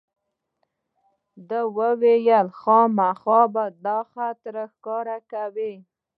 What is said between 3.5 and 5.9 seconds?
به دا خط راته ښکاره کوې.